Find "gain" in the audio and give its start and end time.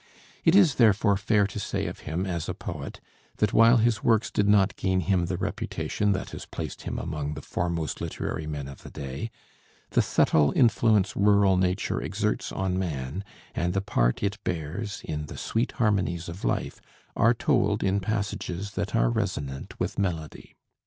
4.75-5.01